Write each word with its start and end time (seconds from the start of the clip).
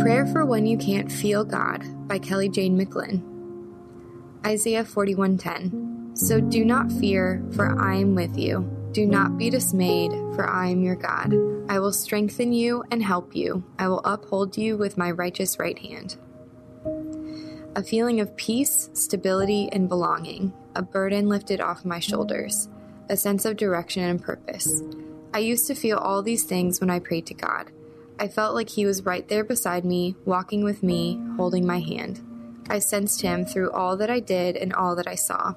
Prayer 0.00 0.26
for 0.26 0.44
When 0.44 0.66
You 0.66 0.76
Can't 0.76 1.10
Feel 1.10 1.44
God 1.44 1.82
by 2.08 2.18
Kelly 2.18 2.48
Jane 2.48 2.78
McLin. 2.78 3.22
Isaiah 4.44 4.84
41:10. 4.84 6.16
So 6.16 6.40
do 6.40 6.64
not 6.64 6.92
fear, 6.92 7.42
for 7.52 7.80
I 7.80 7.96
am 7.96 8.14
with 8.14 8.36
you. 8.36 8.68
Do 8.92 9.06
not 9.06 9.38
be 9.38 9.50
dismayed, 9.50 10.12
for 10.34 10.48
I 10.48 10.68
am 10.68 10.82
your 10.82 10.96
God. 10.96 11.34
I 11.68 11.78
will 11.78 11.92
strengthen 11.92 12.52
you 12.52 12.84
and 12.90 13.02
help 13.02 13.34
you. 13.34 13.64
I 13.78 13.88
will 13.88 14.02
uphold 14.04 14.58
you 14.58 14.76
with 14.76 14.98
my 14.98 15.10
righteous 15.10 15.58
right 15.58 15.78
hand. 15.78 16.16
A 17.76 17.82
feeling 17.82 18.20
of 18.20 18.36
peace, 18.36 18.90
stability, 18.92 19.68
and 19.72 19.88
belonging, 19.88 20.52
a 20.74 20.82
burden 20.82 21.28
lifted 21.28 21.60
off 21.60 21.84
my 21.84 21.98
shoulders, 21.98 22.68
a 23.08 23.16
sense 23.16 23.44
of 23.44 23.56
direction 23.56 24.02
and 24.02 24.22
purpose. 24.22 24.82
I 25.32 25.38
used 25.38 25.66
to 25.68 25.74
feel 25.74 25.98
all 25.98 26.22
these 26.22 26.44
things 26.44 26.80
when 26.80 26.90
I 26.90 26.98
prayed 26.98 27.26
to 27.26 27.34
God. 27.34 27.70
I 28.18 28.28
felt 28.28 28.54
like 28.54 28.70
He 28.70 28.86
was 28.86 29.04
right 29.04 29.26
there 29.28 29.44
beside 29.44 29.84
me, 29.84 30.16
walking 30.24 30.62
with 30.62 30.82
me, 30.82 31.20
holding 31.36 31.66
my 31.66 31.80
hand. 31.80 32.20
I 32.68 32.78
sensed 32.78 33.22
Him 33.22 33.44
through 33.44 33.72
all 33.72 33.96
that 33.96 34.10
I 34.10 34.20
did 34.20 34.56
and 34.56 34.72
all 34.72 34.96
that 34.96 35.08
I 35.08 35.14
saw. 35.14 35.54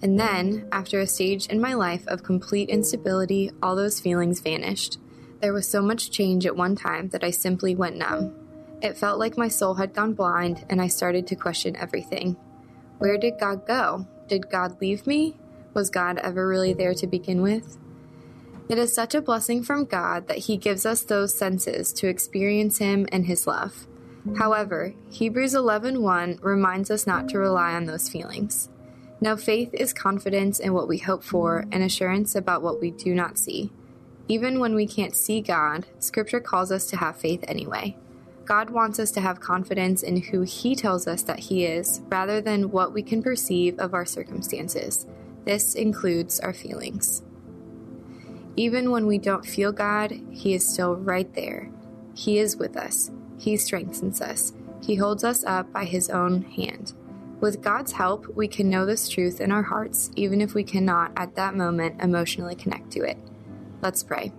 And 0.00 0.18
then, 0.18 0.68
after 0.70 1.00
a 1.00 1.06
stage 1.06 1.46
in 1.46 1.60
my 1.60 1.74
life 1.74 2.06
of 2.06 2.22
complete 2.22 2.68
instability, 2.68 3.50
all 3.62 3.74
those 3.74 4.00
feelings 4.00 4.40
vanished. 4.40 4.98
There 5.40 5.52
was 5.52 5.66
so 5.66 5.82
much 5.82 6.10
change 6.10 6.46
at 6.46 6.56
one 6.56 6.76
time 6.76 7.08
that 7.08 7.24
I 7.24 7.30
simply 7.30 7.74
went 7.74 7.96
numb. 7.96 8.34
It 8.80 8.96
felt 8.96 9.18
like 9.18 9.36
my 9.36 9.48
soul 9.48 9.74
had 9.74 9.94
gone 9.94 10.14
blind, 10.14 10.64
and 10.68 10.80
I 10.80 10.86
started 10.86 11.26
to 11.26 11.36
question 11.36 11.74
everything. 11.76 12.36
Where 12.98 13.18
did 13.18 13.40
God 13.40 13.66
go? 13.66 14.06
Did 14.28 14.50
God 14.50 14.80
leave 14.80 15.06
me? 15.06 15.36
Was 15.74 15.90
God 15.90 16.18
ever 16.18 16.46
really 16.46 16.72
there 16.72 16.94
to 16.94 17.06
begin 17.06 17.42
with? 17.42 17.76
It 18.68 18.76
is 18.76 18.92
such 18.92 19.14
a 19.14 19.22
blessing 19.22 19.62
from 19.62 19.86
God 19.86 20.28
that 20.28 20.38
He 20.38 20.58
gives 20.58 20.84
us 20.84 21.02
those 21.02 21.34
senses 21.34 21.92
to 21.94 22.06
experience 22.06 22.78
Him 22.78 23.06
and 23.10 23.24
His 23.24 23.46
love. 23.46 23.86
However, 24.36 24.94
Hebrews 25.10 25.54
11:1 25.54 26.40
reminds 26.42 26.90
us 26.90 27.06
not 27.06 27.30
to 27.30 27.38
rely 27.38 27.72
on 27.72 27.86
those 27.86 28.10
feelings. 28.10 28.68
Now, 29.20 29.36
faith 29.36 29.70
is 29.72 29.92
confidence 29.94 30.60
in 30.60 30.74
what 30.74 30.86
we 30.86 30.98
hope 30.98 31.24
for 31.24 31.64
and 31.72 31.82
assurance 31.82 32.34
about 32.34 32.62
what 32.62 32.80
we 32.80 32.90
do 32.90 33.14
not 33.14 33.38
see. 33.38 33.72
Even 34.28 34.60
when 34.60 34.74
we 34.74 34.86
can't 34.86 35.16
see 35.16 35.40
God, 35.40 35.86
Scripture 35.98 36.40
calls 36.40 36.70
us 36.70 36.86
to 36.90 36.98
have 36.98 37.16
faith 37.16 37.42
anyway. 37.48 37.96
God 38.44 38.68
wants 38.70 38.98
us 38.98 39.10
to 39.12 39.20
have 39.22 39.40
confidence 39.40 40.02
in 40.02 40.16
who 40.20 40.42
He 40.42 40.76
tells 40.76 41.06
us 41.06 41.22
that 41.22 41.38
He 41.38 41.64
is, 41.64 42.02
rather 42.10 42.40
than 42.42 42.70
what 42.70 42.92
we 42.92 43.02
can 43.02 43.22
perceive 43.22 43.78
of 43.78 43.94
our 43.94 44.04
circumstances. 44.04 45.06
This 45.44 45.74
includes 45.74 46.38
our 46.40 46.52
feelings. 46.52 47.22
Even 48.58 48.90
when 48.90 49.06
we 49.06 49.18
don't 49.18 49.46
feel 49.46 49.70
God, 49.70 50.12
He 50.32 50.52
is 50.52 50.68
still 50.68 50.96
right 50.96 51.32
there. 51.34 51.70
He 52.12 52.40
is 52.40 52.56
with 52.56 52.76
us, 52.76 53.08
He 53.38 53.56
strengthens 53.56 54.20
us, 54.20 54.52
He 54.82 54.96
holds 54.96 55.22
us 55.22 55.44
up 55.44 55.72
by 55.72 55.84
His 55.84 56.10
own 56.10 56.42
hand. 56.42 56.92
With 57.38 57.62
God's 57.62 57.92
help, 57.92 58.26
we 58.34 58.48
can 58.48 58.68
know 58.68 58.84
this 58.84 59.08
truth 59.08 59.40
in 59.40 59.52
our 59.52 59.62
hearts, 59.62 60.10
even 60.16 60.40
if 60.40 60.54
we 60.54 60.64
cannot 60.64 61.12
at 61.16 61.36
that 61.36 61.54
moment 61.54 62.02
emotionally 62.02 62.56
connect 62.56 62.90
to 62.94 63.04
it. 63.04 63.16
Let's 63.80 64.02
pray. 64.02 64.32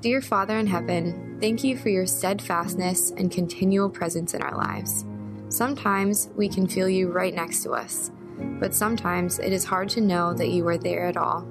Dear 0.00 0.20
Father 0.20 0.58
in 0.58 0.66
heaven, 0.66 1.38
thank 1.40 1.62
you 1.62 1.76
for 1.76 1.90
your 1.90 2.06
steadfastness 2.06 3.12
and 3.12 3.30
continual 3.30 3.88
presence 3.88 4.34
in 4.34 4.42
our 4.42 4.56
lives. 4.56 5.04
Sometimes 5.48 6.28
we 6.34 6.48
can 6.48 6.66
feel 6.66 6.88
you 6.88 7.06
right 7.06 7.32
next 7.32 7.62
to 7.62 7.70
us, 7.70 8.10
but 8.58 8.74
sometimes 8.74 9.38
it 9.38 9.52
is 9.52 9.64
hard 9.64 9.88
to 9.90 10.00
know 10.00 10.34
that 10.34 10.48
you 10.48 10.66
are 10.66 10.76
there 10.78 11.06
at 11.06 11.16
all. 11.16 11.46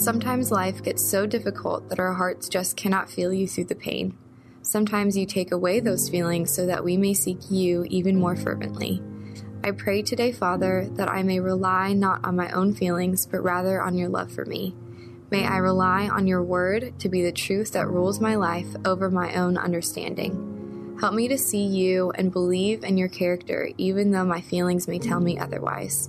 Sometimes 0.00 0.50
life 0.50 0.82
gets 0.82 1.04
so 1.04 1.26
difficult 1.26 1.90
that 1.90 2.00
our 2.00 2.14
hearts 2.14 2.48
just 2.48 2.74
cannot 2.74 3.10
feel 3.10 3.34
you 3.34 3.46
through 3.46 3.64
the 3.64 3.74
pain. 3.74 4.16
Sometimes 4.62 5.14
you 5.14 5.26
take 5.26 5.52
away 5.52 5.78
those 5.78 6.08
feelings 6.08 6.50
so 6.50 6.64
that 6.64 6.82
we 6.82 6.96
may 6.96 7.12
seek 7.12 7.50
you 7.50 7.84
even 7.90 8.18
more 8.18 8.34
fervently. 8.34 9.02
I 9.62 9.72
pray 9.72 10.00
today, 10.00 10.32
Father, 10.32 10.88
that 10.92 11.10
I 11.10 11.22
may 11.22 11.38
rely 11.38 11.92
not 11.92 12.24
on 12.24 12.34
my 12.34 12.50
own 12.52 12.72
feelings, 12.72 13.26
but 13.26 13.42
rather 13.42 13.82
on 13.82 13.94
your 13.94 14.08
love 14.08 14.32
for 14.32 14.46
me. 14.46 14.74
May 15.30 15.46
I 15.46 15.58
rely 15.58 16.08
on 16.08 16.26
your 16.26 16.42
word 16.42 16.98
to 17.00 17.10
be 17.10 17.22
the 17.22 17.30
truth 17.30 17.72
that 17.72 17.86
rules 17.86 18.20
my 18.20 18.36
life 18.36 18.74
over 18.86 19.10
my 19.10 19.34
own 19.34 19.58
understanding. 19.58 20.96
Help 20.98 21.12
me 21.12 21.28
to 21.28 21.36
see 21.36 21.66
you 21.66 22.10
and 22.12 22.32
believe 22.32 22.84
in 22.84 22.96
your 22.96 23.08
character, 23.08 23.68
even 23.76 24.12
though 24.12 24.24
my 24.24 24.40
feelings 24.40 24.88
may 24.88 24.98
tell 24.98 25.20
me 25.20 25.38
otherwise. 25.38 26.08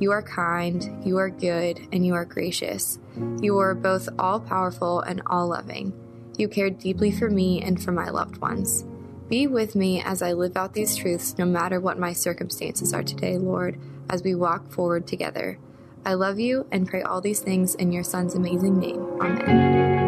You 0.00 0.12
are 0.12 0.22
kind, 0.22 1.06
you 1.06 1.18
are 1.18 1.28
good, 1.28 1.78
and 1.92 2.04
you 2.04 2.14
are 2.14 2.24
gracious. 2.24 2.98
You 3.40 3.58
are 3.58 3.74
both 3.74 4.08
all 4.18 4.40
powerful 4.40 5.00
and 5.00 5.20
all 5.26 5.48
loving. 5.48 5.92
You 6.38 6.48
care 6.48 6.70
deeply 6.70 7.12
for 7.12 7.28
me 7.28 7.62
and 7.62 7.80
for 7.80 7.92
my 7.92 8.08
loved 8.08 8.38
ones. 8.38 8.86
Be 9.28 9.46
with 9.46 9.76
me 9.76 10.02
as 10.02 10.22
I 10.22 10.32
live 10.32 10.56
out 10.56 10.72
these 10.72 10.96
truths, 10.96 11.36
no 11.38 11.44
matter 11.44 11.78
what 11.78 11.98
my 11.98 12.14
circumstances 12.14 12.94
are 12.94 13.02
today, 13.02 13.36
Lord, 13.36 13.78
as 14.08 14.22
we 14.22 14.34
walk 14.34 14.72
forward 14.72 15.06
together. 15.06 15.58
I 16.04 16.14
love 16.14 16.40
you 16.40 16.66
and 16.72 16.88
pray 16.88 17.02
all 17.02 17.20
these 17.20 17.40
things 17.40 17.74
in 17.74 17.92
your 17.92 18.02
Son's 18.02 18.34
amazing 18.34 18.78
name. 18.78 19.02
Amen. 19.20 19.99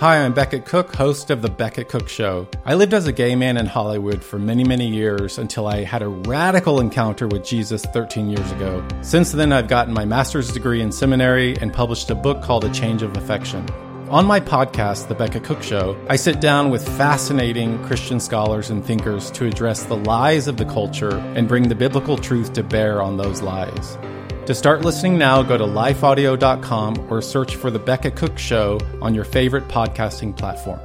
Hi, 0.00 0.24
I'm 0.24 0.32
Becket 0.32 0.64
Cook, 0.64 0.94
host 0.94 1.28
of 1.28 1.42
The 1.42 1.50
Becket 1.50 1.90
Cook 1.90 2.08
Show. 2.08 2.48
I 2.64 2.72
lived 2.72 2.94
as 2.94 3.06
a 3.06 3.12
gay 3.12 3.36
man 3.36 3.58
in 3.58 3.66
Hollywood 3.66 4.24
for 4.24 4.38
many, 4.38 4.64
many 4.64 4.88
years 4.88 5.36
until 5.36 5.66
I 5.66 5.84
had 5.84 6.00
a 6.00 6.08
radical 6.08 6.80
encounter 6.80 7.28
with 7.28 7.44
Jesus 7.44 7.84
13 7.84 8.30
years 8.30 8.50
ago. 8.52 8.82
Since 9.02 9.32
then, 9.32 9.52
I've 9.52 9.68
gotten 9.68 9.92
my 9.92 10.06
master's 10.06 10.52
degree 10.52 10.80
in 10.80 10.90
seminary 10.90 11.54
and 11.58 11.70
published 11.70 12.08
a 12.08 12.14
book 12.14 12.40
called 12.42 12.64
A 12.64 12.70
Change 12.72 13.02
of 13.02 13.14
Affection. 13.18 13.66
On 14.10 14.26
my 14.26 14.40
podcast, 14.40 15.06
The 15.06 15.14
Becket 15.14 15.44
Cook 15.44 15.62
Show, 15.62 15.96
I 16.08 16.16
sit 16.16 16.40
down 16.40 16.70
with 16.70 16.84
fascinating 16.96 17.80
Christian 17.84 18.18
scholars 18.18 18.68
and 18.68 18.84
thinkers 18.84 19.30
to 19.30 19.46
address 19.46 19.84
the 19.84 19.98
lies 19.98 20.48
of 20.48 20.56
the 20.56 20.64
culture 20.64 21.16
and 21.36 21.46
bring 21.46 21.68
the 21.68 21.76
biblical 21.76 22.18
truth 22.18 22.52
to 22.54 22.64
bear 22.64 23.00
on 23.00 23.18
those 23.18 23.40
lies. 23.40 23.96
To 24.46 24.54
start 24.54 24.84
listening 24.84 25.16
now, 25.16 25.44
go 25.44 25.56
to 25.56 25.62
lifeaudio.com 25.62 27.06
or 27.08 27.22
search 27.22 27.54
for 27.54 27.70
The 27.70 27.78
Becket 27.78 28.16
Cook 28.16 28.36
Show 28.36 28.80
on 29.00 29.14
your 29.14 29.22
favorite 29.22 29.68
podcasting 29.68 30.36
platform. 30.36 30.80